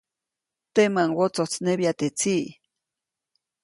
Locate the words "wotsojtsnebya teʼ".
1.17-2.13